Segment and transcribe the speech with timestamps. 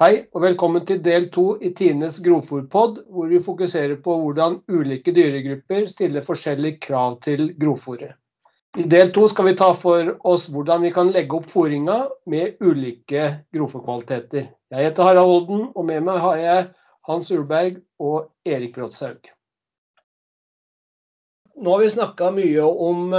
[0.00, 5.12] Hei og velkommen til del to i Tines grovfòrpod, hvor vi fokuserer på hvordan ulike
[5.12, 8.14] dyregrupper stiller forskjellige krav til grovfòret.
[8.80, 11.98] I del to skal vi ta for oss hvordan vi kan legge opp fôringa
[12.32, 14.46] med ulike grovfòrkvaliteter.
[14.72, 16.62] Jeg heter Harald Holden, og med meg har jeg
[17.10, 19.28] Hans Ulberg og Erik Brodshaug.
[21.60, 23.12] Nå har vi snakket mye om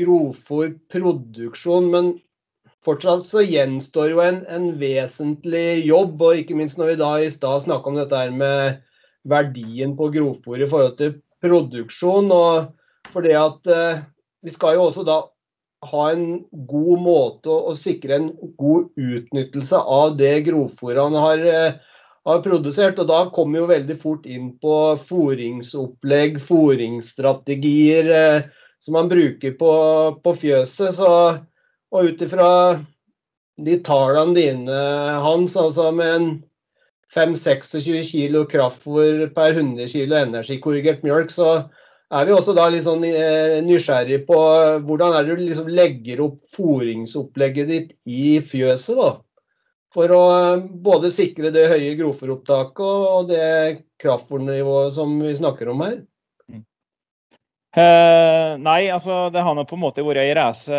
[0.00, 2.10] grovfòrproduksjon, men
[2.88, 7.32] fortsatt så gjenstår jo en, en vesentlig jobb, og ikke minst når vi da i
[7.32, 8.78] stad snakka om dette her med
[9.28, 12.32] verdien på grovfòr i forhold til produksjon.
[12.32, 14.06] og for det at eh,
[14.44, 15.18] Vi skal jo også da
[15.88, 18.28] ha en god måte å, å sikre en
[18.58, 21.76] god utnyttelse av det grovfòret han har, eh,
[22.26, 22.98] har, produsert.
[22.98, 24.74] og Da kommer vi jo veldig fort inn på
[25.10, 28.48] fòringsopplegg, fòringsstrategier eh,
[28.82, 29.72] som man bruker på,
[30.22, 30.98] på fjøset.
[30.98, 31.12] så
[31.94, 32.50] og ut ifra
[33.58, 34.78] de tallene dine,
[35.24, 36.28] Hans, altså med en
[37.14, 41.52] 5-26 kilo kraftfôr per 100 kilo energikorrigert mjølk, så
[42.08, 44.36] er vi også da litt sånn eh, nysgjerrig på
[44.88, 48.96] hvordan er det du liksom legger opp fôringsopplegget ditt i fjøset.
[48.96, 49.10] da,
[49.92, 53.50] For å eh, både sikre det høye grovfòropptaket og det
[54.00, 55.98] kraftfòrnivået som vi snakker om her.
[57.76, 60.78] Uh, nei, altså det har nå på en måte vært ei reise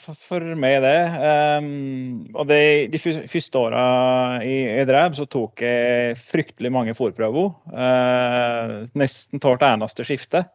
[0.00, 1.00] for, for, meg, det.
[1.60, 1.66] Um,
[2.32, 2.62] og det,
[2.94, 3.82] de første åra
[4.40, 7.52] jeg, drev, så tok jeg fryktelig mange fòrprøver.
[7.74, 10.46] Uh, nesten hvert eneste skifte.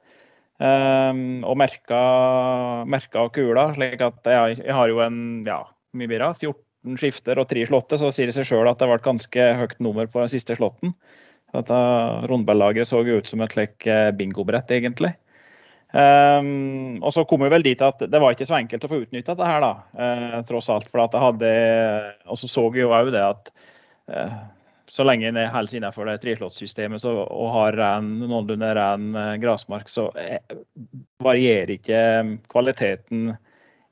[0.57, 1.99] Um, og merka,
[2.89, 3.67] merka kula.
[3.75, 5.59] slik at jeg, jeg, har jo en ja,
[5.93, 8.97] mye bedre, 14 skifter og 3 slåtter, så sier det seg sjøl at det ble
[9.05, 10.95] ganske høyt nummer på den siste slåtten.
[11.55, 15.13] Rundballageret så ut som et slikt eh, bingobrett, egentlig.
[15.95, 18.97] Um, og så kom vi vel dit at det var ikke så enkelt å få
[19.05, 20.89] utnytta det her, da, uh, tross alt.
[20.91, 21.51] For at det hadde
[22.25, 23.51] Og så så vi jo òg det at
[24.11, 24.35] uh,
[24.91, 29.87] så lenge en holder seg innenfor det treslåttsystemet og har ren, noenlunde ren uh, grasmark,
[29.89, 30.09] så
[31.23, 32.01] varierer ikke
[32.51, 33.31] kvaliteten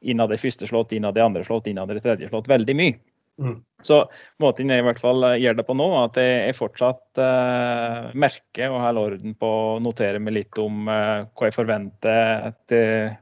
[0.04, 3.00] innad i første slått, innad i andre slått, innad i tredje slått veldig mye.
[3.42, 3.58] Mm.
[3.84, 4.00] Så
[4.42, 8.10] måten jeg i hvert fall eh, gjør det på nå, er at jeg fortsatt eh,
[8.20, 12.52] merker og holder orden på å notere meg litt om eh, hva jeg forventer.
[12.52, 13.16] At, eh,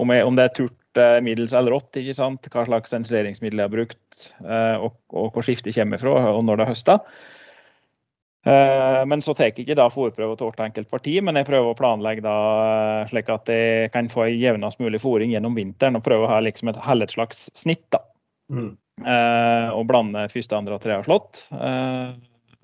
[0.00, 0.78] om, jeg, om, det er turt,
[1.24, 2.48] middels eller rått, ikke sant?
[2.52, 6.66] hva slags sensureringsmiddel jeg har brukt, og, og, hvor skiftet kommer fra, og når det
[6.66, 6.96] er høsta.
[9.08, 11.78] Men så tar jeg ikke da fòrprøve til hvert enkelt parti, men jeg prøver å
[11.78, 12.36] planlegge da
[13.08, 16.42] slik at jeg kan få en jevnest mulig fòring gjennom vinteren og prøve å ha
[16.44, 17.86] liksom et, et slags snitt.
[17.96, 18.02] da.
[18.52, 18.74] Mm.
[19.00, 21.44] Eh, og blande første, andre og tredje slått.
[21.56, 22.12] Eh,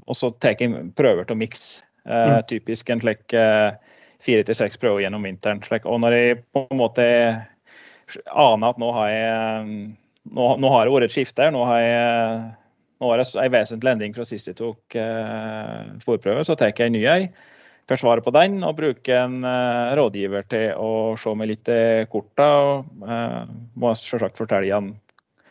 [0.09, 1.85] og så tar jeg prøver til å mikse.
[2.05, 2.49] Eh, mm.
[2.51, 3.37] Typisk en slik
[4.19, 5.63] fire til seks prøver gjennom vinteren.
[5.65, 5.87] Slik.
[5.89, 7.07] Og når jeg på en måte
[8.33, 9.67] aner at nå har jeg
[10.33, 12.41] nå, nå har det vært et skifte her, nå har jeg
[12.99, 16.89] nå er det en vesentlig endring fra sist jeg tok eh, fòrprøve, så tar jeg
[16.89, 17.29] en ny ei.
[17.89, 20.91] Forsvarer på den og bruker en eh, rådgiver til å
[21.21, 21.71] se meg litt
[22.11, 22.49] korta.
[22.59, 23.45] Og eh,
[23.79, 24.91] må selvsagt fortelle igjen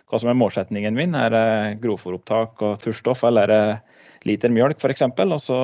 [0.07, 1.15] hva som er målsetningen min.
[1.17, 5.03] Er det grovfòropptak og turstoff, eller er det liter mjølk f.eks.?
[5.25, 5.59] Og så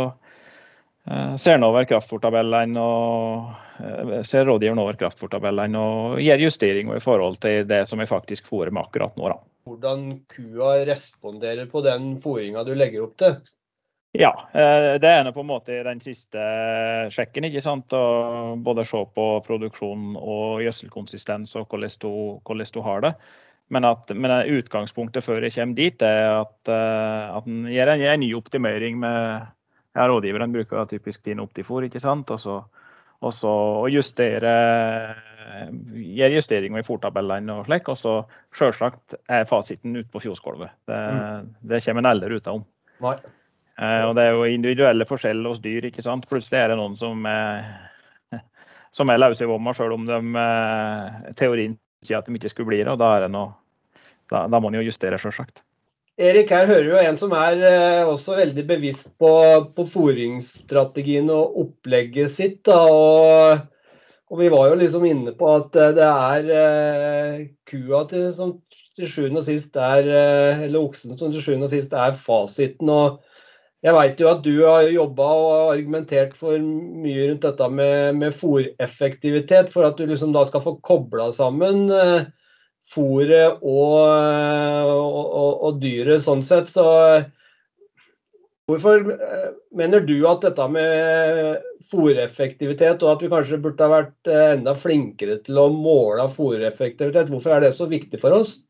[1.07, 3.49] eh, ser han over kraftfòrtabellene og
[3.79, 8.51] eh, ser rådgiveren over kraftfòrtabellene og gjør justeringer i forhold til det som jeg faktisk
[8.51, 9.31] fôrer med akkurat nå.
[9.31, 9.39] Da.
[9.69, 13.39] Hvordan kua responderer på den fôringa du legger opp til?
[14.13, 16.41] Ja, eh, det er på en måte den siste
[17.09, 17.47] sjekken.
[17.47, 17.93] ikke sant?
[17.97, 22.11] Og både se på produksjon og gjødselkonsistens og hvordan du,
[22.45, 23.13] hvordan du har det.
[23.71, 28.05] Men, at, men utgangspunktet før jeg kommer dit, er at, uh, at en gjør en,
[28.11, 29.45] en, ny optimering med
[29.95, 32.29] ja, Rådgiveren bruker typisk din Optifor, ikke sant?
[32.33, 32.59] og så,
[33.23, 33.53] og så
[33.93, 34.53] justere
[35.93, 37.89] gjør justeringer i fòrtabellene og slik.
[37.91, 38.17] Og så
[38.57, 40.73] selvsagt er fasiten ute på fjosgulvet.
[40.89, 41.55] Det, mm.
[41.69, 42.67] det kommer en aldri utenom.
[43.73, 45.89] Uh, og det er jo individuelle forskjeller hos dyr.
[45.89, 46.27] ikke sant?
[46.29, 47.65] Plutselig er det noen som er,
[48.93, 52.73] som er løse i vomma, selv om de uh, teorien sier at de ikke skulle
[52.73, 52.91] bli det.
[52.91, 53.53] og da er det noe
[54.33, 55.63] da, da må en jo justere, selvsagt.
[56.21, 59.31] Erik, her hører jo en som er eh, også veldig bevisst på,
[59.73, 62.59] på fôringsstrategien og opplegget sitt.
[62.69, 63.63] Da, og,
[64.29, 67.39] og, vi var jo liksom inne på at eh, det er eh,
[67.69, 68.59] kua til, som
[68.93, 72.93] til sjuende og sist er eh, Eller oksen som til sjuende og sist er fasiten.
[72.93, 73.23] og
[73.83, 78.37] jeg vet jo at du har jobba og argumentert for mye rundt dette med, med
[78.37, 82.29] fòreffektivitet, for at du liksom da skal få kobla sammen eh,
[82.91, 86.69] fôret og, og, og, og, dyret sånn sett.
[86.71, 86.83] Så
[88.69, 91.63] hvorfor eh, mener du at dette med
[91.93, 97.31] fôreffektivitet og at vi kanskje burde ha vært eh, enda flinkere til å måle fôreffektivitet,
[97.33, 98.61] hvorfor er det så viktig for oss?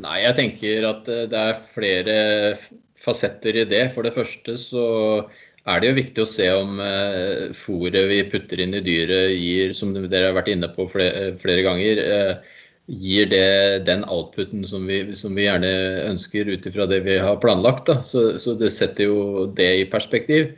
[0.00, 2.18] Nei, jeg tenker at det er flere
[3.00, 3.88] fasetter i det.
[3.94, 4.84] For det første så
[5.68, 9.74] er det jo viktig å se om eh, fôret vi putter inn i dyret gir,
[9.76, 12.56] som dere har vært inne på flere, flere ganger, eh,
[12.90, 15.70] gir det den outputen som vi, som vi gjerne
[16.08, 17.92] ønsker ut ifra det vi har planlagt.
[18.06, 20.50] Så, så, det setter jo det i perspektiv.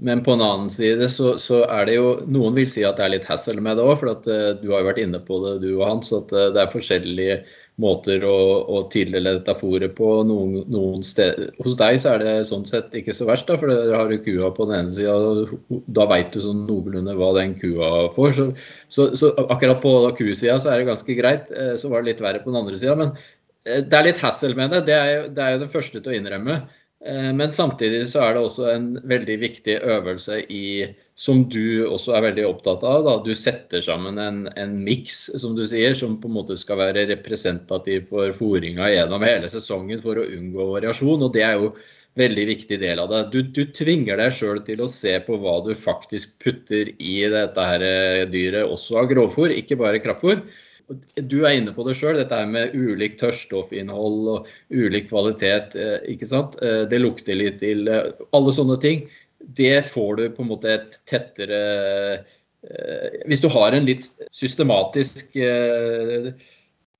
[0.00, 3.04] Men på en annen side så, så, er det jo Noen vil si at det
[3.04, 5.40] er litt hassle med det òg, for at, eh, du har jo vært inne på
[5.44, 6.12] det, du og Hans.
[6.16, 7.40] At uh, det er forskjellige
[7.80, 8.36] måter å,
[8.68, 10.10] å tildele dette fôret på.
[10.28, 11.50] Noen, noen steder.
[11.64, 14.18] Hos deg så er det sånn sett ikke så verst, da, for der har du
[14.24, 15.16] kua på den ene sida.
[15.96, 18.36] Da veit du sånn noenlunde hva den kua får.
[18.36, 18.48] Så,
[18.92, 21.52] så, så akkurat på kusida så er det ganske greit.
[21.54, 22.98] Eh, så var det litt verre på den andre sida.
[23.00, 23.14] Men
[23.64, 24.84] eh, det er litt hassle med det.
[24.90, 26.60] Det er, jo, det er jo den første til å innrømme.
[27.06, 30.64] Eh, men samtidig så er det også en veldig viktig øvelse i,
[31.16, 33.06] som du også er veldig opptatt av.
[33.06, 33.14] Da.
[33.24, 37.06] Du setter sammen en, en miks, som du sier, som på en måte skal være
[37.08, 41.24] representativ for fòringa gjennom hele sesongen for å unngå variasjon.
[41.24, 41.80] og det er jo en
[42.20, 43.22] veldig viktig del av det.
[43.32, 47.70] Du, du tvinger deg sjøl til å se på hva du faktisk putter i dette
[47.72, 50.44] her eh, dyret, også av grovfòr, ikke bare kraftfôr.
[51.14, 55.76] Du er inne på det sjøl, dette med ulikt tørrstoffinnhold og ulik kvalitet.
[55.78, 56.58] Eh, ikke sant?
[56.64, 59.04] Eh, det lukter litt til eh, Alle sånne ting.
[59.40, 61.60] Det får du på en måte et tettere
[63.24, 64.04] Hvis du har en litt
[64.36, 65.32] systematisk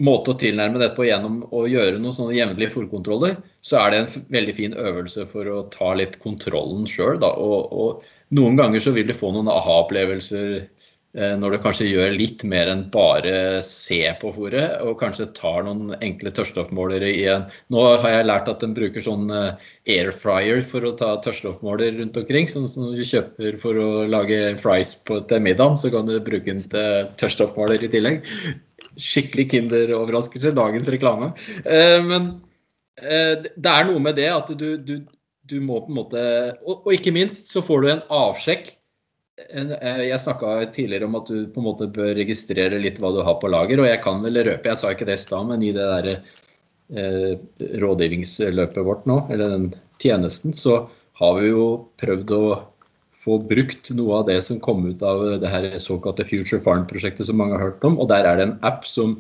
[0.01, 3.99] måte å tilnærme dette på gjennom å gjøre noen sånne jevnlige fòrkontroller, så er det
[4.01, 7.21] en veldig fin øvelse for å ta litt kontrollen sjøl.
[7.21, 10.63] Og, og, noen ganger så vil du få noen aha-opplevelser
[11.11, 15.97] når du kanskje gjør litt mer enn bare se på fôret, og kanskje tar noen
[15.99, 19.59] enkle tørrstoffmålere i en Nå har jeg lært at den bruker sånn eh,
[19.91, 22.47] air fryer for å ta tørrstoffmåler rundt omkring.
[22.51, 26.47] Sånn som du kjøper for å lage fries på til middagen, så kan du bruke
[26.47, 28.23] den til tørrstoffmåler i tillegg.
[28.95, 31.33] Skikkelig Kinder-overraskelse, dagens reklame.
[31.65, 32.37] Eh, men
[33.01, 34.99] det er noe med det at du, du,
[35.49, 36.21] du må på en måte
[36.61, 38.80] og, og ikke minst så får du en avsjekk Eh,
[39.49, 43.39] jeg snakka tidligere om at du på en måte bør registrere litt hva du har
[43.41, 43.81] på lager.
[43.81, 46.11] Og jeg kan vel røpe, jeg sa ikke det i stad, men i det der
[46.15, 47.33] eh,
[47.83, 49.71] rådgivningsløpet vårt nå, eller den
[50.03, 50.85] tjenesten, så
[51.21, 51.67] har vi jo
[52.01, 52.45] prøvd å
[53.21, 57.37] få brukt noe av det som kom ut av det her såkalte Future Farm-prosjektet som
[57.41, 57.99] mange har hørt om.
[58.01, 59.19] Og der er det en app som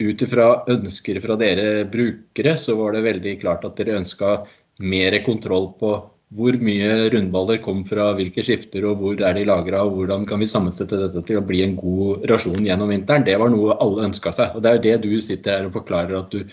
[0.00, 4.40] ut ifra ønsker fra dere brukere, så var det veldig klart at dere ønska
[4.80, 5.92] mer kontroll på
[6.30, 10.38] hvor mye rundballer kom fra hvilke skifter, og hvor er de lagra, og hvordan kan
[10.38, 13.26] vi sammensette dette til å bli en god rasjon gjennom vinteren.
[13.26, 14.54] Det var noe alle ønska seg.
[14.54, 16.44] og Det er jo det du sitter her og forklarer at du,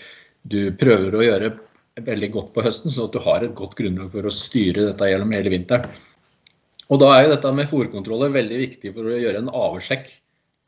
[0.42, 1.52] du, prøver å gjøre
[2.08, 5.12] veldig godt på høsten, sånn at du har et godt grunnlag for å styre dette
[5.12, 5.86] gjennom hele vinteren.
[6.88, 10.10] Og Da er jo dette med fòrkontroller veldig viktig for å gjøre en avsjekk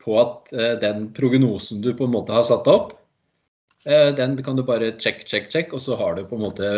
[0.01, 2.93] på at eh, den prognosen du på en måte har satt opp,
[3.83, 6.73] eh, den kan du bare check, check, check, og så har du på en måte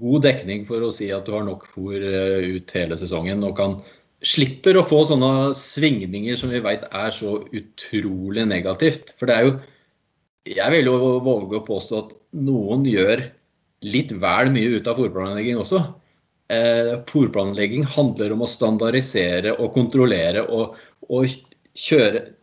[0.00, 3.44] god dekning for å si at du har nok fôr eh, ut hele sesongen.
[3.44, 3.78] og kan
[4.24, 9.12] slipper å få sånne svingninger som vi vet er så utrolig negativt.
[9.18, 9.54] For det er jo
[10.44, 13.22] Jeg vil jo våge å påstå at noen gjør
[13.80, 15.78] litt vel mye ut av fòrplanlegging også.
[16.52, 20.76] Eh, fòrplanlegging handler om å standardisere og kontrollere og,
[21.08, 21.32] og
[21.72, 22.33] kjøre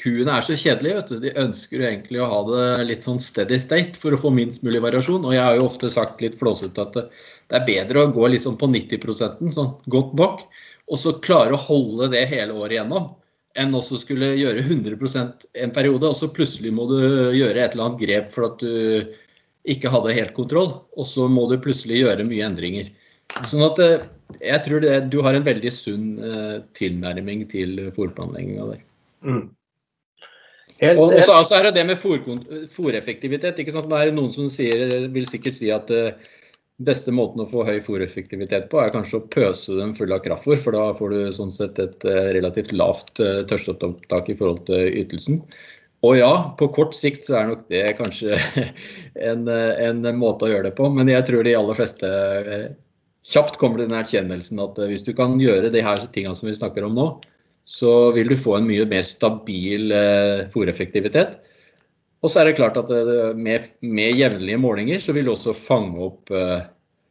[0.00, 1.00] kuene er så kjedelige.
[1.00, 1.18] vet du.
[1.22, 4.64] De ønsker jo egentlig å ha det litt sånn steady state for å få minst
[4.66, 5.24] mulig variasjon.
[5.24, 8.58] Og jeg har jo ofte sagt litt flåsete at det er bedre å gå liksom
[8.60, 10.42] på 90% sånn godt nok,
[10.86, 13.12] og så klare å holde det hele året igjennom,
[13.56, 16.98] enn også skulle gjøre 100% en periode, og så plutselig må du
[17.36, 19.14] gjøre et eller annet grep for at du
[19.66, 22.90] ikke hadde helt kontroll, og så må du plutselig gjøre mye endringer.
[23.48, 24.04] Sånn at eh,
[24.38, 28.84] jeg tror det, du har en veldig sunn eh, tilnærming til fòrplanlegginga der.
[29.26, 29.42] Mm.
[30.82, 33.56] Helt, og så altså er det det med fòreffektivitet.
[33.56, 36.10] Det er noen som sier, vil sikkert si at uh,
[36.84, 40.58] beste måten å få høy fòreffektivitet på, er kanskje å pøse dem fulle av kraftfôr.
[40.60, 45.00] For da får du sånn sett et uh, relativt lavt uh, tørsteopptak i forhold til
[45.00, 45.40] ytelsen.
[46.04, 48.36] Og ja, på kort sikt så er nok det kanskje
[49.30, 50.90] en, en, måte å gjøre det på.
[50.92, 52.10] Men jeg tror de aller fleste
[53.26, 56.54] kjapt kommer til den erkjennelsen at hvis du kan gjøre de her tingene som vi
[56.58, 57.08] snakker om nå,
[57.66, 61.34] så vil du få en mye mer stabil eh, fòreffektivitet.
[62.22, 65.54] Og så er det klart at eh, med, med, jevnlige målinger så vil du også
[65.56, 66.62] fange opp eh,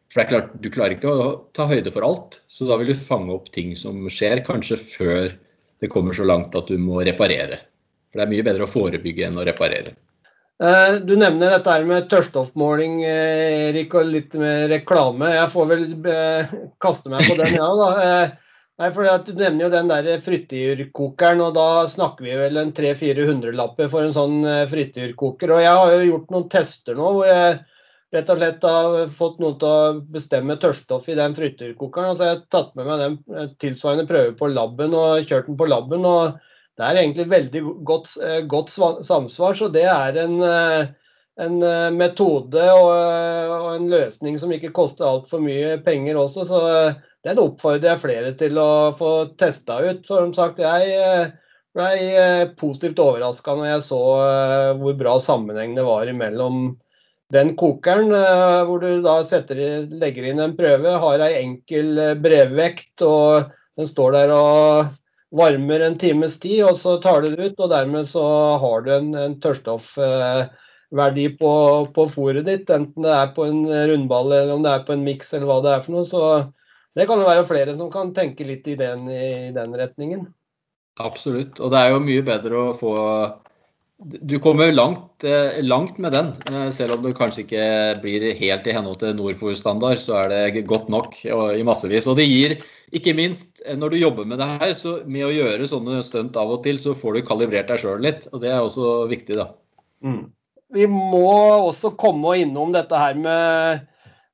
[0.09, 2.93] For det er klart, du klarer ikke å ta høyde for alt, så da vil
[2.93, 5.35] du fange opp ting som skjer, kanskje før
[5.83, 7.59] det kommer så langt at du må reparere.
[8.07, 9.91] For det er mye bedre å forebygge enn å reparere.
[10.63, 15.33] Eh, du nevner dette med tørststoffmåling Erik, og litt med reklame.
[15.35, 15.85] Jeg får vel
[16.79, 17.67] kaste meg på den, ja.
[17.83, 17.91] da.
[18.75, 23.55] Nei, for Du nevner jo den der frityrkokeren, og da snakker vi vel en 300-400
[23.55, 25.53] lapper for en sånn eh, frityrkoker.
[25.55, 27.53] Og Jeg har jo gjort noen tester nå hvor jeg
[28.15, 32.11] rett og slett har fått noen til å bestemme tørrstoff i den frityrkokeren.
[32.11, 35.47] Og så har jeg tatt med meg den eh, tilsvarende prøve på laben og kjørt
[35.47, 36.11] den på laben.
[36.11, 36.35] og
[36.75, 39.55] Det er egentlig veldig godt, eh, godt samsvar.
[39.55, 40.35] Så det er en,
[41.47, 41.59] en
[41.95, 46.49] metode og, og, en løsning som ikke koster altfor mye penger også.
[46.51, 46.63] så
[47.25, 50.05] den oppfordrer jeg flere til å få testa ut.
[50.07, 51.31] Som sagt, jeg eh,
[51.75, 56.75] ble eh, positivt overraska når jeg så eh, hvor bra sammenheng det var mellom
[57.33, 58.11] den kokeren,
[58.69, 59.57] hvor du da setter,
[59.89, 63.47] legger inn en prøve, har ei enkel brevvekt, og
[63.81, 64.91] den står der og
[65.35, 67.63] varmer en times tid, og så tar du det ut.
[67.65, 68.27] og Dermed så
[68.61, 71.55] har du en, en tørrstoffverdi på,
[71.97, 75.03] på fôret ditt, enten det er på en rundball eller om det er på en
[75.09, 76.05] miks eller hva det er for noe.
[76.05, 76.23] så
[76.95, 80.27] det kan jo være flere som kan tenke litt i den, i den retningen.
[81.03, 81.59] Absolutt.
[81.59, 82.93] Og det er jo mye bedre å få
[83.95, 86.33] Du kommer langt, eh, langt med den.
[86.51, 90.67] Eh, selv om du kanskje ikke blir helt i henhold til Norfòr-standard, så er det
[90.67, 92.05] godt nok i massevis.
[92.11, 92.57] Og det gir,
[92.91, 96.35] ikke minst eh, når du jobber med det her, så med å gjøre sånne stunt
[96.35, 98.27] av og til, så får du kalibrert deg sjøl litt.
[98.33, 99.53] Og det er også viktig, da.
[100.03, 100.25] Mm.
[100.75, 101.31] Vi må
[101.71, 103.87] også komme innom dette her med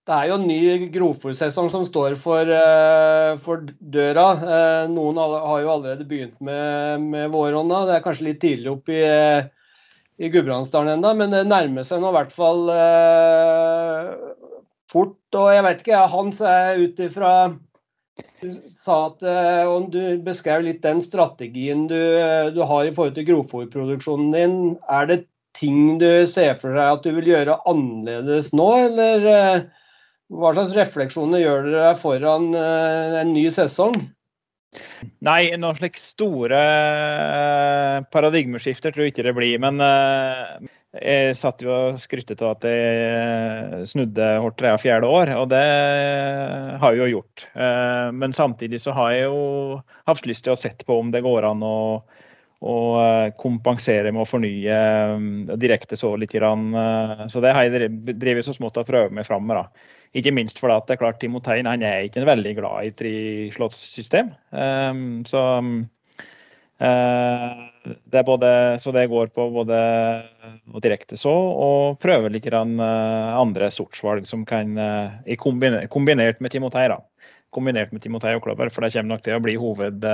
[0.10, 4.28] det er jo en ny grovfòrsesong som står for, uh, for døra.
[4.42, 7.84] Uh, noen har jo allerede begynt med, med våronna.
[7.86, 9.02] Det er kanskje litt tidlig opp i,
[10.18, 14.16] i Gudbrandsdalen ennå, men det nærmer seg nå i hvert fall uh,
[14.90, 15.20] fort.
[15.38, 17.34] Og jeg vet ikke, Hans er ut ifra
[18.42, 19.22] Du sa at
[19.70, 22.00] om du beskrev litt den strategien du,
[22.56, 24.58] du har i forhold til grovfòrproduksjonen din.
[24.90, 25.20] Er det
[25.54, 29.70] ting du ser for deg at du vil gjøre annerledes nå, eller?
[30.32, 33.98] Hva slags refleksjoner gjør dere foran eh, en ny sesong?
[35.28, 39.58] Nei, noen slik store eh, paradigmeskifter tror jeg ikke det blir.
[39.60, 40.70] Men eh,
[41.04, 45.52] jeg satt jo og skrytte av at jeg snudde hvert tredje og fjerde år, og
[45.52, 45.66] det
[46.84, 47.46] har jeg jo gjort.
[48.12, 49.46] Men samtidig så har jeg jo
[50.10, 51.78] hatt lyst til å sette på om det går an å,
[52.62, 52.76] å
[53.42, 54.76] kompensere med å fornye
[55.58, 56.36] direkte så litt.
[56.36, 59.58] Så det har jeg drevet så smått og prøvd meg fram med.
[59.58, 59.98] da.
[60.18, 64.34] Ikke minst fordi at det er klart Timotein han er ikke veldig glad i trislåttssystem.
[64.52, 65.42] Um, så
[66.82, 69.78] det det både, så det går på både
[70.74, 74.74] å direkte så og prøve litt andre sortsvalg som kan
[75.38, 76.88] kombinert med Timotei.
[76.90, 77.00] da,
[77.54, 80.06] Kombinert med Timotei og Klobber, for det kommer nok til å bli hoved,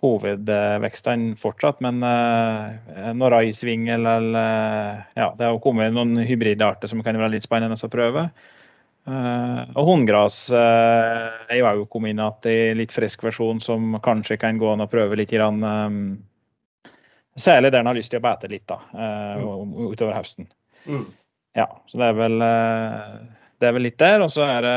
[0.00, 1.80] hovedvekstene fortsatt.
[1.84, 7.36] Men uh, noe raisving eller uh, ja, det har kommet noen hybridarter som kan være
[7.36, 8.28] litt spennende å prøve.
[9.08, 14.36] Uh, og hunngras uh, er jo kommet inn igjen i litt frisk versjon som kanskje
[14.40, 15.32] kan gå an å prøve litt.
[15.32, 16.92] Grann, um,
[17.40, 19.76] særlig der en har lyst til å bete litt da, uh, mm.
[19.94, 20.50] utover høsten.
[20.84, 21.08] Mm.
[21.58, 22.42] Ja, så det er vel
[23.60, 24.24] det er vel litt der.
[24.24, 24.76] Og så er det,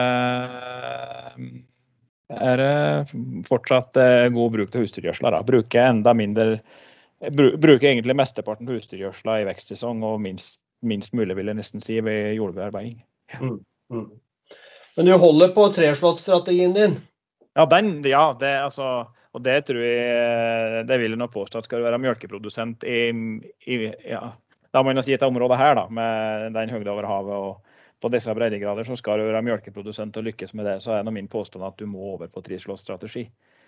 [2.42, 3.98] er det fortsatt
[4.34, 5.42] god bruk til husdyrgjødsla.
[5.48, 6.60] Bruke enda mindre
[7.32, 11.96] Bruke egentlig mesteparten av husdyrgjødsla i vekstsesong og minst, minst mulig, vil jeg nesten si,
[12.04, 12.98] ved jordbearbeiding.
[13.40, 13.60] Mm.
[13.94, 14.10] Mm.
[14.98, 16.98] Men du holder på treslåttstrategien din?
[17.56, 18.90] Ja, den, ja det, altså,
[19.34, 23.00] og det tror jeg det vil jeg nå påstå at skal du være melkeprodusent i,
[23.72, 24.25] i ja,
[24.74, 27.73] da må jeg si et område her da, med den høyden over havet og
[28.04, 31.16] på disse breddegrader, så skal du være melkeprodusent og lykkes med det, så er det
[31.16, 33.24] min påstand at du må over på trislåsstrategi.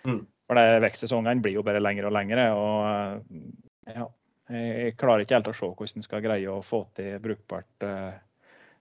[0.06, 0.20] Mm.
[0.46, 2.46] For vekstsesongene blir jo bare lengre og lengre.
[2.54, 4.06] og ja,
[4.52, 8.12] Jeg klarer ikke helt å se hvordan en skal greie å få til brukbart uh,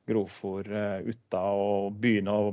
[0.06, 2.52] grovfòr uh, ute og begynne å,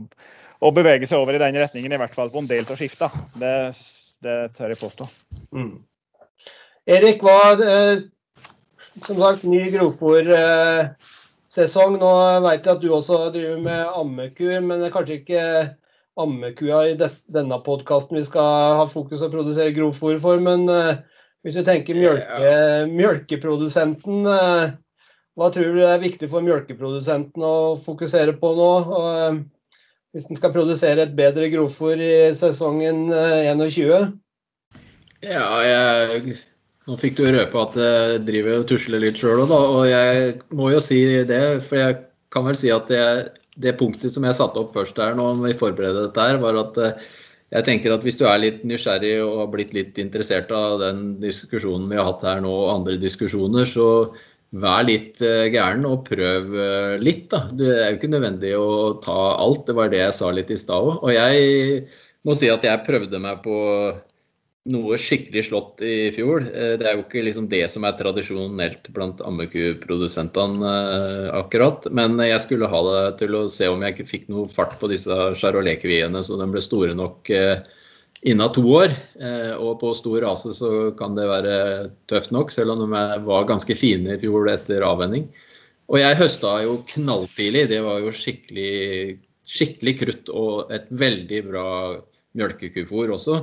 [0.63, 3.11] å, bevege seg over i den retningen, i hvert fall på en del av skifta.
[3.37, 3.55] Det,
[4.25, 5.09] det, tør jeg påstå.
[5.53, 5.75] Mm.
[6.93, 8.01] Erik, hva eh,
[9.07, 9.69] Som sagt, ny
[11.53, 11.99] grovfòrsesong.
[12.01, 12.11] Nå
[12.47, 15.77] vet jeg at du også driver med ammekuer, men det er kanskje ikke
[16.17, 20.41] ammekua i denne podkasten vi skal ha fokus og produsere grovfòr for.
[20.41, 21.03] Men eh,
[21.43, 24.73] hvis vi tenker mjølke, mjølkeprodusenten, eh,
[25.37, 28.73] hva tror du er viktig for mjølkeprodusenten å fokusere på nå?
[29.01, 29.43] Eh,
[30.13, 34.13] hvis den skal produsere et bedre grovfôr i sesongen 21?
[35.23, 36.43] Eh, ja, jeg,
[36.89, 40.73] nå fikk du røpe at jeg driver og tusler litt sjøl òg, og jeg må
[40.73, 40.99] jo si
[41.29, 41.45] det.
[41.67, 41.99] For jeg
[42.35, 43.05] kan vel si at det,
[43.63, 46.81] det punktet som jeg satte opp først der når vi forberedte dette, her, var at
[46.83, 47.07] eh,
[47.53, 51.17] jeg tenker at hvis du er litt nysgjerrig og har blitt litt interessert av den
[51.23, 53.89] diskusjonen vi har hatt her nå, og andre diskusjoner, så
[54.63, 56.49] vær litt uh, gæren og prøv
[57.01, 57.29] litt.
[57.33, 57.45] da.
[57.57, 58.73] Det er jo ikke nødvendig å
[59.05, 61.05] ta alt, det var det jeg sa litt i stad òg.
[61.05, 61.85] Og jeg
[62.25, 63.61] må si at jeg prøvde meg på
[64.71, 66.45] noe skikkelig slått i fjor.
[66.47, 70.73] Eh, det er jo ikke liksom det som er tradisjonelt blant ammekuprodusentene
[71.35, 71.89] akkurat.
[71.91, 75.11] Men jeg skulle ha det til å se om jeg fikk noe fart på disse
[75.41, 77.33] charolais-kviene så de ble store nok
[78.23, 78.95] innen to år.
[79.59, 81.57] Og på stor rase så kan det være
[82.11, 85.27] tøft nok, selv om de var ganske fine i fjor etter avvenning.
[85.91, 87.67] Og jeg høsta jo knalltidlig.
[87.73, 91.67] Det var jo skikkelig, skikkelig krutt og et veldig bra
[92.39, 93.43] mjølkekufor også.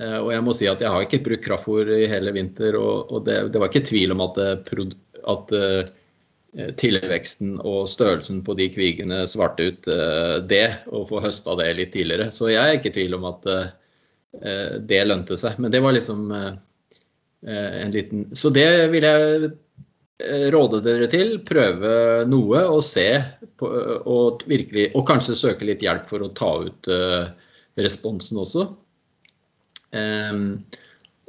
[0.00, 3.20] Eh, og jeg må si at jeg har ikke brukt kraftfôr i hele vinter, og,
[3.26, 4.40] det, det, var ikke tvil om at,
[5.34, 5.94] at uh,
[6.78, 9.88] tilveksten og størrelsen på de kvigene svarte ut
[10.46, 12.28] det, og få høsta det litt tidligere.
[12.30, 13.48] Så jeg er ikke i tvil om at
[14.86, 15.58] det lønte seg.
[15.58, 19.50] Men det var liksom en liten Så det vil jeg
[20.22, 21.38] Eh, råde dere til.
[21.46, 23.08] Prøve noe og se.
[23.58, 23.70] På,
[24.06, 26.90] og, virkelig, og kanskje søke litt hjelp for å ta ut
[27.74, 28.68] responsen også.
[29.94, 30.64] Um,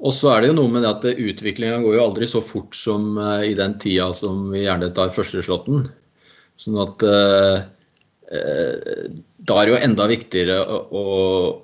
[0.02, 2.76] og så er det jo noe med det at utviklinga går jo aldri så fort
[2.78, 5.86] som uh, i den tida som vi gjerne tar førsteslåtten.
[6.60, 7.64] Sånn at uh,
[8.26, 11.04] da er det jo enda viktigere å, å,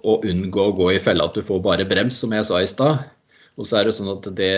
[0.06, 2.70] å, unngå å gå i fella at du får bare brems, som jeg sa i
[2.70, 3.02] stad.
[3.58, 4.54] Og så er det sånn at det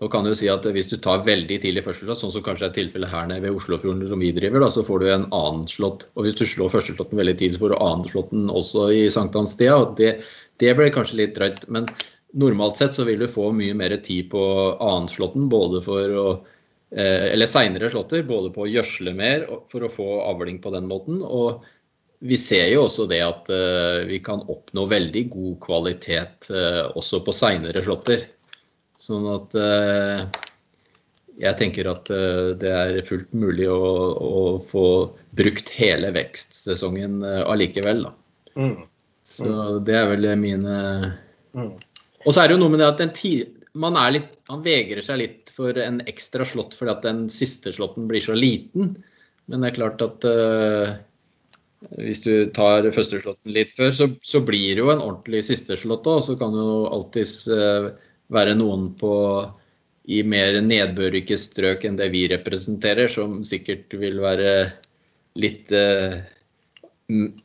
[0.00, 2.74] nå kan du si at Hvis du tar veldig tidlig førsteslått, sånn som kanskje er
[2.76, 6.04] tilfellet her nede ved Oslofjorden som vi driver, da, så får du en annen slått.
[6.16, 9.78] Og hvis du slår førsteslåtten veldig tidlig, så får du annenslåtten også i sankthanstida.
[9.96, 10.10] Det,
[10.60, 11.64] det ble kanskje litt drøyt.
[11.72, 11.88] Men
[12.36, 14.42] normalt sett så vil du få mye mer tid på
[14.74, 16.26] annenslåtten, både for å
[16.92, 20.92] eh, eller seinere slåtter, både på å gjødsle mer for å få avling på den
[20.92, 21.24] måten.
[21.24, 21.64] og
[22.24, 27.20] vi ser jo også det at uh, vi kan oppnå veldig god kvalitet uh, også
[27.26, 28.24] på seinere slåtter.
[29.00, 30.42] Sånn at eh,
[31.36, 33.80] jeg tenker at eh, det er fullt mulig å,
[34.16, 34.86] å få
[35.36, 38.06] brukt hele vekstsesongen eh, allikevel.
[38.56, 38.72] Mm.
[38.72, 38.86] Mm.
[39.26, 39.50] Så
[39.84, 40.76] det er vel mine
[41.56, 41.70] mm.
[42.26, 43.02] Og så er det jo noe med det at
[43.76, 48.08] man, litt, man, vegrer seg litt for en ekstra slått fordi at den siste slåtten
[48.10, 48.94] blir så liten.
[49.46, 50.96] Men det er klart at uh,
[52.00, 55.78] hvis du tar første slåtten litt før, så, så, blir det jo en ordentlig siste
[55.78, 56.24] slått òg.
[56.26, 57.92] Så kan jo alltids uh,
[58.32, 59.14] være noen på
[60.06, 64.52] i mer nedbørrike strøk enn det vi representerer, som sikkert vil være
[65.36, 66.20] litt eh,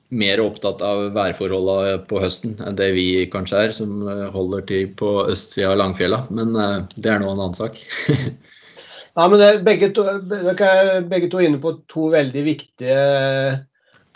[0.09, 4.91] mer opptatt av værforholdene på høsten enn det vi kanskje er, som eh, holder til
[4.97, 6.23] på østsida av Langfjella.
[6.29, 7.81] Men eh, det er nå en annen sak.
[9.17, 13.01] ja, men er, begge, to, begge to er inne på to veldig viktige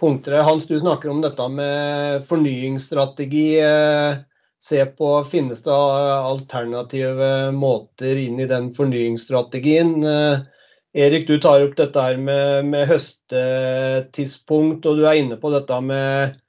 [0.01, 0.37] punkter.
[0.45, 3.47] Hans, du snakker om dette med fornyingsstrategi.
[3.65, 4.23] Eh,
[4.61, 10.03] se på finnes det alternative måter inn i den fornyingsstrategien.
[10.03, 10.39] Eh,
[10.95, 15.81] Erik, du tar opp dette her med, med høstetidspunkt, og du er inne på dette
[15.83, 16.39] med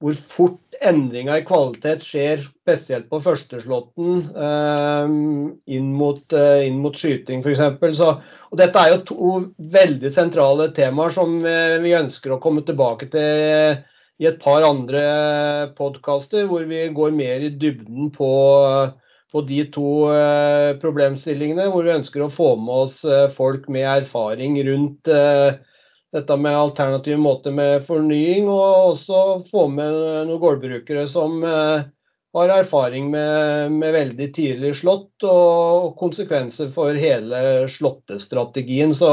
[0.00, 5.10] hvor fort endringa i kvalitet skjer, spesielt på førsteslåtten eh,
[5.76, 8.06] inn, mot, eh, inn mot skyting f.eks.
[8.56, 9.32] Dette er jo to
[9.74, 13.84] veldig sentrale temaer som vi ønsker å komme tilbake til
[14.20, 15.02] i et par andre
[15.78, 18.30] podkaster hvor vi går mer i dybden på,
[19.32, 21.70] på de to uh, problemstillingene.
[21.72, 25.56] Hvor vi ønsker å få med oss uh, folk med erfaring rundt uh,
[26.12, 29.94] dette med alternative måter med fornying, og også få med
[30.28, 31.38] noen gårdbrukere som
[32.34, 38.90] har erfaring med, med, veldig tidlig slått og konsekvenser for hele slåttestrategien.
[38.90, 39.12] Så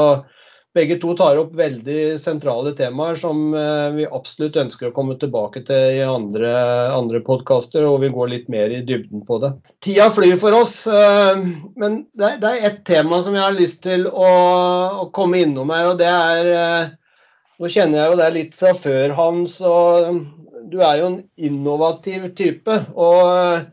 [0.78, 5.64] begge to tar opp veldig sentrale temaer som eh, vi absolutt ønsker å komme tilbake
[5.68, 6.52] til i andre,
[6.94, 9.54] andre podkaster, og vi går litt mer i dybden på det.
[9.86, 11.42] Tida flyr for oss, eh,
[11.80, 14.32] men det er ett tema som jeg har lyst til å,
[15.18, 16.96] komme innom her, og det er eh,
[17.58, 20.20] Nå kjenner jeg jo deg litt fra før, Hans, og
[20.70, 22.76] du er jo en innovativ type.
[22.94, 23.64] og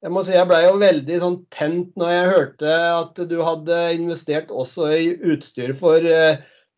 [0.00, 3.80] jeg må si jeg ble jo veldig sånn tent når jeg hørte at du hadde
[3.98, 6.06] investert også i utstyr for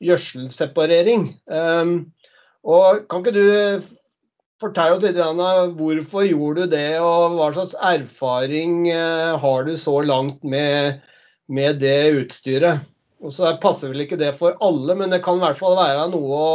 [0.02, 1.28] gjødselseparering.
[1.46, 2.12] Um,
[2.66, 3.86] og Kan ikke du
[4.62, 5.18] fortelle oss litt
[5.78, 11.00] hvorfor gjorde du det, og hva slags erfaring uh, har du så langt med,
[11.46, 12.86] med det utstyret?
[13.22, 16.08] Og så passer vel ikke det for alle, men det kan i hvert fall være
[16.10, 16.54] noe å,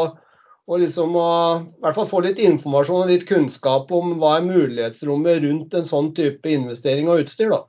[0.67, 1.29] å, liksom å
[1.61, 5.87] i hvert fall få litt informasjon og litt kunnskap om hva er mulighetsrommet rundt en
[5.87, 7.53] sånn type investering og utstyr.
[7.55, 7.63] da.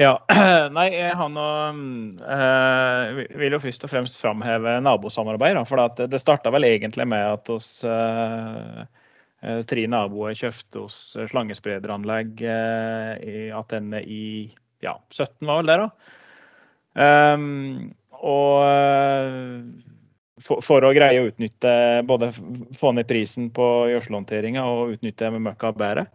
[0.00, 0.14] Ja,
[0.78, 5.58] nei, han øh, vil jo først og fremst framheve nabosamarbeid.
[5.58, 8.82] Da, for det starta vel egentlig med at oss øh,
[9.68, 10.98] tre naboer kjøpte oss
[11.34, 14.24] slangesprederanlegg øh, i Atene i
[14.82, 15.88] ja, 17 var vel det, da.
[16.92, 18.64] Um, og
[20.40, 21.74] for, for, å greie å utnytte
[22.08, 22.32] både
[22.78, 26.08] få ned prisen på gjødselhåndteringa og utnytte møkka bedre.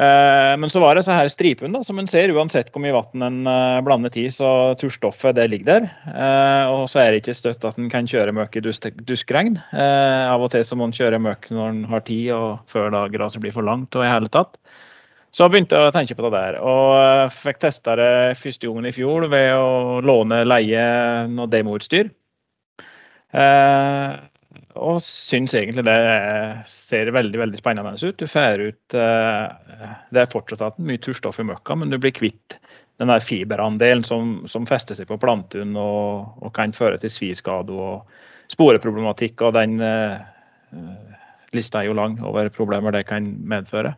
[0.00, 2.94] Eh, men så var det så her stripen, da, som en ser uansett hvor mye
[2.96, 5.90] vann en eh, blander i, så turstoffet det ligger der.
[6.08, 9.60] Eh, og så er det ikke støtt at en kan kjøre møkk i dusk, duskregn.
[9.76, 13.04] Av og til så må en kjøre møkk når en har tid, og før da
[13.12, 14.56] gresset blir for langt og i hele tatt.
[15.32, 18.10] Så jeg begynte å tenke på det der, og fikk testa det
[18.40, 20.82] første gangen i fjor ved å låne leie
[21.32, 22.10] noe demoutstyr.
[23.32, 24.12] Eh,
[24.82, 25.96] og syns egentlig det
[26.68, 28.18] ser veldig veldig spennende ut.
[28.18, 32.58] Du får ut eh, Det er fortsatt mye turstoff i møkka, men du blir kvitt
[33.00, 37.72] den der fiberandelen som, som fester seg på plantene og, og, kan føre til sviskade
[37.72, 39.40] og sporeproblematikk.
[39.42, 40.20] Og den eh,
[41.56, 43.94] lista er jo lang over problemer det kan medføre.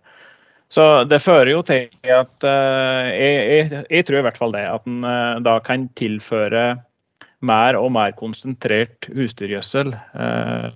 [0.73, 4.65] Så det fører jo til at eh, jeg, jeg, jeg, tror i hvert fall det,
[4.71, 6.65] at en eh, da kan tilføre
[7.45, 10.69] mer og mer konsentrert husdyrgjødsel uh,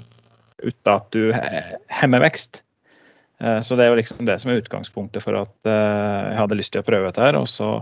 [0.64, 1.30] uten at du
[2.00, 2.62] hemmer vekst.
[3.42, 6.58] Uh, så det er jo liksom det som er utgangspunktet for at uh, jeg hadde
[6.58, 7.38] lyst til å prøve dette her.
[7.38, 7.76] Og så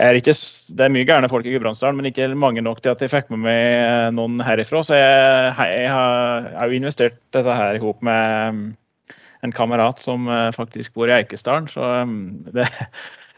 [0.00, 0.36] er det, ikke,
[0.78, 3.32] det er mye gærne folk i Gudbrandsdalen, men ikke mange nok til at jeg fikk
[3.34, 4.84] med meg noen herifra.
[4.86, 8.62] Så jeg, jeg har jo investert dette her i med mm,
[9.42, 11.68] en kamerat som faktisk bor i Eikesdalen.
[11.68, 12.70] Så mm, det,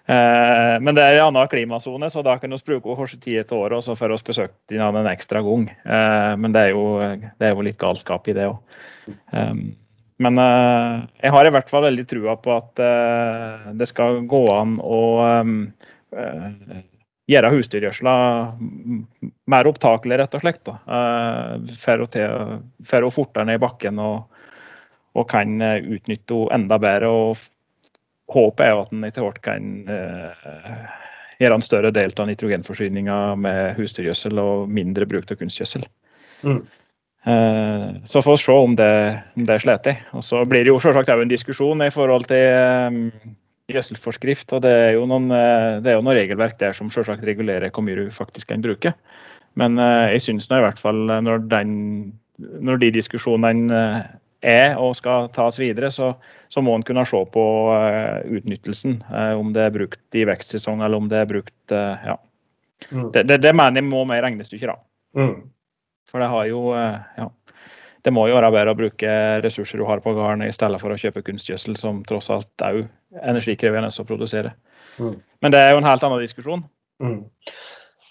[0.04, 3.52] Eh, men det er en annen klimasone, så da kan vi bruke kanskje ti et
[3.56, 5.70] år også for å besøke den en ekstra gang.
[5.70, 6.98] Eh, men det er, jo,
[7.40, 8.58] det er jo litt galskap i det òg.
[9.08, 9.54] Eh,
[10.24, 12.84] men eh, jeg har i hvert fall veldig trua på at
[13.80, 15.00] det skal gå an å
[15.40, 15.56] um,
[17.26, 18.14] gjøre husdyrgjødsla
[19.50, 20.70] mer opptakelig, rett og slett.
[21.80, 24.44] For å fortere ned i bakken og,
[25.16, 27.10] og kan utnytte henne enda bedre.
[27.10, 27.42] og
[28.32, 30.46] håpet er at en etter hvert kan eh,
[31.42, 35.84] gjøre en større del av nitrogenforsyninga med husdyrgjødsel og mindre bruk av kunstgjødsel.
[36.44, 36.62] Mm.
[37.24, 40.02] Eh, så får vi se om det, om det sliter.
[40.12, 42.98] Og så blir det jo selvsagt òg en diskusjon i forhold til eh,
[43.72, 44.52] gjødselforskrift.
[44.52, 47.72] og Det er jo noen, eh, det er jo noen regelverk der som selvsagt regulerer
[47.72, 48.94] hvor mye du faktisk kan bruke.
[49.54, 51.74] Men uh, jeg syns i hvert fall når, den,
[52.42, 53.76] når de diskusjonene
[54.44, 56.12] er og skal tas videre, så,
[56.52, 58.98] så må en kunne se på uh, utnyttelsen.
[59.08, 62.18] Uh, om det er brukt i vekstsesong eller om det er brukt uh, Ja.
[62.90, 63.06] Mm.
[63.14, 64.74] Det, det, det, mener jeg må med i regnestykket, da.
[65.16, 65.36] Mm.
[66.10, 67.30] For det har jo ja.
[68.04, 70.92] Det må jo være bedre å bruke ressurser du har på gården, i stedet for
[70.92, 72.82] å kjøpe kunstgjødsel, som tross alt er
[73.22, 74.52] energikrevende å produsere.
[75.00, 75.14] Mm.
[75.40, 76.66] Men det er jo en helt annen diskusjon.
[77.00, 77.22] Mm.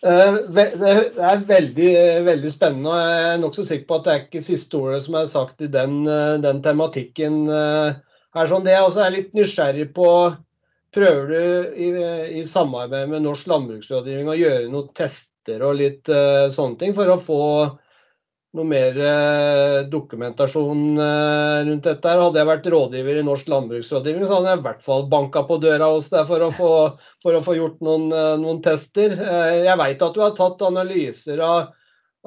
[0.03, 1.91] Eh, det er veldig,
[2.25, 2.91] veldig spennende.
[2.91, 5.63] og Jeg er nokså sikker på at det er ikke siste ordet som er sagt
[5.63, 7.45] i den, eh, den tematikken.
[7.47, 7.93] Eh,
[8.35, 8.49] her.
[8.49, 8.65] Sånn.
[8.65, 10.09] Det jeg også er litt nysgjerrig på,
[10.93, 11.89] prøver du i,
[12.39, 17.17] i samarbeid med Norsk landbruksrådgivning å gjøre noen tester og litt sånne ting for å
[17.21, 17.39] få
[18.53, 22.09] noe mer eh, dokumentasjon eh, rundt dette.
[22.09, 22.21] her.
[22.21, 25.57] Hadde jeg vært rådgiver i Norsk landbruksrådgivning, så hadde jeg i hvert fall banka på
[25.63, 26.73] døra hos deg for å få,
[27.25, 29.15] for å få gjort noen, eh, noen, tester.
[29.65, 31.71] Jeg vet at du har tatt analyser av,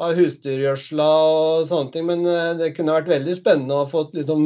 [0.03, 2.27] av husdyrgjødsla og sånne ting, men
[2.59, 4.43] det kunne vært veldig spennende å få liksom,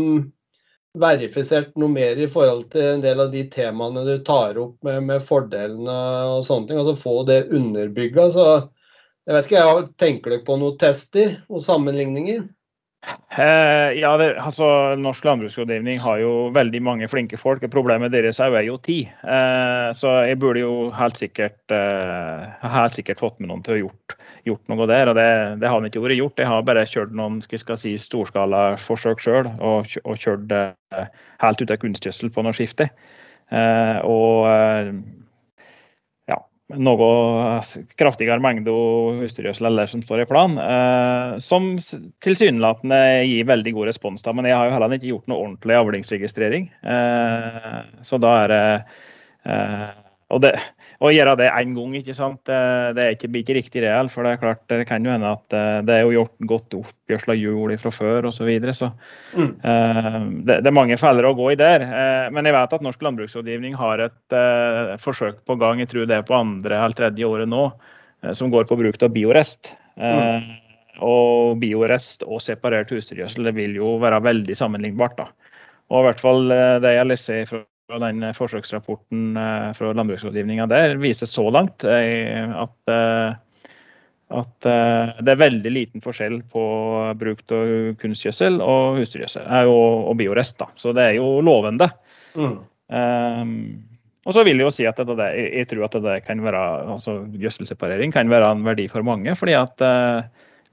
[1.00, 5.04] verifisert noe mer i forhold til en del av de temaene du tar opp med,
[5.08, 5.96] med fordelene
[6.34, 6.82] og sånne ting.
[6.82, 8.28] Altså få det underbygga.
[8.36, 8.46] så
[9.30, 12.48] jeg vet ikke, jeg Tenker dere på noen tester og sammenligninger?
[13.30, 17.62] Eh, ja, det, altså Norsk landbruksrådgivning har jo veldig mange flinke folk.
[17.72, 19.08] Problemet deres er jo tid.
[19.22, 23.80] Eh, så jeg burde jo helt sikkert, eh, helt sikkert fått med noen til å
[23.84, 24.16] gjort,
[24.50, 25.12] gjort noe der.
[25.12, 25.30] og Det,
[25.62, 26.42] det har ikke vært gjort.
[26.42, 31.08] Jeg har bare kjørt noen skal skal si, storskalaforsøk sjøl og, og, kjørt eh,
[31.46, 32.90] helt ut av kunstgjødsel på noe skifte.
[33.48, 34.92] Eh, og eh,
[36.78, 37.60] noe
[37.98, 38.72] kraftigere mengde
[39.20, 41.72] husdyrgjødsel eller som står i plan, eh, som
[42.24, 44.22] tilsynelatende gir veldig god respons.
[44.26, 44.34] Da.
[44.36, 46.70] Men jeg har jo heller ikke gjort noe ordentlig avlingsregistrering.
[46.82, 48.62] Eh, så da er det
[49.50, 49.90] eh,
[50.30, 50.52] og det,
[51.02, 52.38] å gjøre det én gang, ikke sant?
[52.46, 54.10] det, er ikke, blir ikke riktig reell.
[54.12, 56.76] For det er klart, det kan jo hende at eh, det er jo gjort godt
[56.78, 58.36] oppgjørsel av jord fra før osv.
[58.40, 58.88] Så, videre, så
[59.34, 59.50] mm.
[59.64, 61.82] uh, det, det, er mange feller å gå i der.
[61.84, 66.06] Uh, men jeg vet at Norsk landbruksrådgivning har et uh, forsøk på gang, jeg tror
[66.08, 67.66] det er på andre eller tredje året nå,
[68.36, 69.72] som går på bruk av biorest.
[69.96, 70.46] Mm.
[71.04, 75.18] Og biorest og separert husdyrgjødsel vil jo være veldig sammenlignbart.
[75.18, 75.56] da.
[75.90, 76.52] Og i hvert fall
[76.84, 81.84] det jeg leser fra og den eh, forsøksrapporten eh, fra landbruksrådgivninga der viser så langt
[81.88, 82.94] eh, at,
[84.40, 86.64] at det er veldig liten forskjell på
[87.18, 90.58] bruk av kunstgjødsel og husdyrgjødsel og, og biorest.
[90.60, 90.68] Da.
[90.78, 91.90] Så det er jo lovende.
[92.38, 92.60] Mm.
[92.90, 93.56] Um,
[94.26, 96.62] og så vil jeg jo si at det, jeg tror at det kan være,
[96.94, 99.34] altså gjødselseparering kan være en verdi for mange.
[99.34, 99.82] fordi at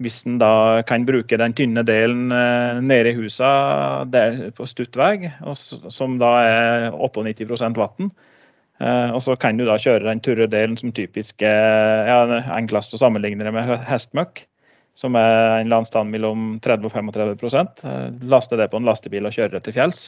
[0.03, 5.29] hvis en da kan bruke den tynne delen eh, nede i huset der på stuttvegg,
[5.55, 8.12] som da er 98 vann.
[8.77, 12.19] Eh, og så kan du da kjøre den tørre delen som typisk ja,
[12.53, 14.45] enklest å sammenligne det med hestmøkk.
[14.97, 17.83] Som er en landstand mellom 30 og 35%
[18.25, 20.07] Laste det på en lastebil og kjøre det til fjells.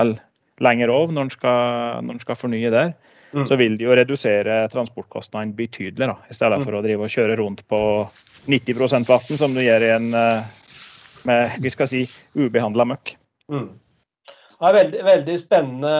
[0.00, 0.22] Eller
[0.64, 2.92] lenger over når en skal, skal, fornye der.
[3.32, 3.44] Mm.
[3.46, 7.36] Så vil det jo redusere transportkostnadene betydelig, da, i stedet for å drive og kjøre
[7.38, 7.80] rundt på
[8.50, 10.56] 90% vann, som du gjør i en eh,
[11.28, 13.14] med vi skal si, ubehandla møkk.
[13.52, 13.68] Mm.
[14.60, 15.94] Ja, veldig, veldig spennende,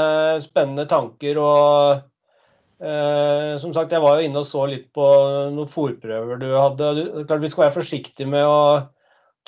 [0.45, 1.41] spennende, tanker.
[1.41, 5.07] og eh, Som sagt, jeg var jo inne og så litt på
[5.55, 6.91] noen fòrprøver du hadde.
[7.25, 8.63] Klart Vi skal være forsiktige med å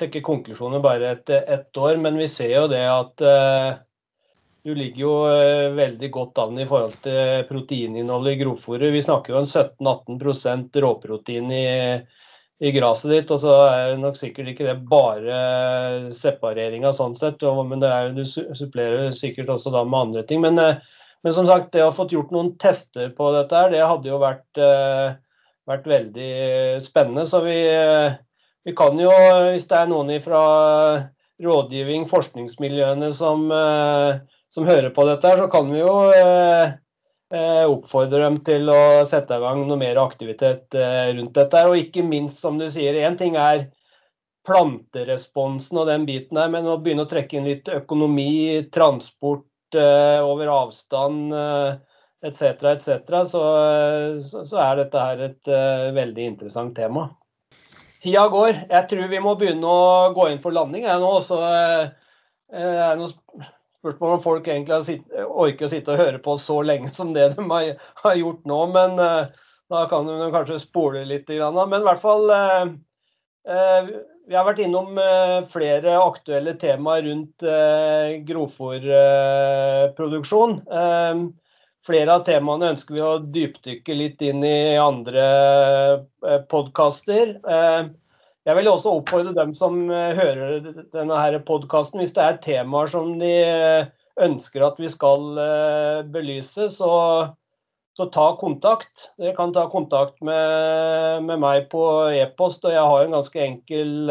[0.01, 3.73] trekke konklusjoner bare etter ett år, men vi ser jo det at eh,
[4.65, 8.93] du ligger jo eh, veldig godt an i forhold til proteininnholdet i grovfòret.
[8.95, 11.67] Vi snakker jo om 17-18% råprotein i,
[12.63, 13.33] i gresset ditt.
[13.35, 18.23] Og så er det nok sikkert ikke det bare separeringa sånn sett, men er, du
[18.29, 20.45] supplerer sikkert også da med andre ting.
[20.45, 20.79] Men, eh,
[21.27, 24.13] men som sagt, det å ha fått gjort noen tester på dette her, det hadde
[24.13, 25.17] jo vært, eh,
[25.71, 26.31] vært veldig
[26.87, 27.27] spennende.
[27.27, 27.57] Så vi,
[28.63, 29.11] vi kan jo,
[29.51, 30.45] hvis det er noen fra
[31.43, 33.51] rådgivning, forskningsmiljøene som
[34.55, 36.75] som hører på dette, så kan vi jo eh,
[37.33, 41.63] eh, oppfordre dem til å sette i gang noe mer aktivitet eh, rundt dette.
[41.69, 43.71] Og ikke minst, som du sier, én ting er
[44.47, 50.51] planteresponsen og den biten der, men å begynne å trekke inn litt økonomi, transport over
[50.53, 52.43] avstand etc.,
[52.75, 53.45] etc., så,
[54.21, 55.53] så, er dette her et
[55.97, 57.07] veldig interessant tema.
[58.03, 58.51] Tida går.
[58.67, 61.15] Jeg tror vi må begynne å gå inn for landing jeg nå.
[61.25, 63.09] så er det
[63.83, 67.35] noe Spørsmål om folk egentlig orker å sitte og høre på så lenge som det
[67.35, 68.67] de har, gjort nå.
[68.71, 69.27] Men uh,
[69.71, 71.29] da kan de kanskje spole litt.
[71.29, 72.67] Men i hvert fall uh,
[73.49, 73.87] uh,
[74.29, 74.99] Vi har vært innom
[75.51, 77.43] flere aktuelle temaer rundt
[78.29, 80.63] grovfòrproduksjon.
[81.83, 86.07] flere av temaene ønsker vi å dypdykke litt inn i andre
[86.49, 87.41] podkaster.
[88.43, 93.13] Jeg vil også oppfordre dem som eh, hører denne podkasten, hvis det er temaer som
[93.21, 93.87] de eh,
[94.27, 96.91] ønsker at vi skal eh, belyse, så,
[97.95, 99.15] så ta kontakt.
[99.15, 104.11] Dere kan ta kontakt med, med meg på e-post, og jeg har en ganske enkel